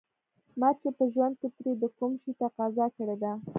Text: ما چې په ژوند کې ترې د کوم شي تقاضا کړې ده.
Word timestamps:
ما 0.59 0.69
چې 0.81 0.89
په 0.97 1.03
ژوند 1.13 1.33
کې 1.39 1.47
ترې 1.55 1.71
د 1.81 1.83
کوم 1.97 2.11
شي 2.21 2.31
تقاضا 2.43 2.85
کړې 2.97 3.15
ده. 3.23 3.31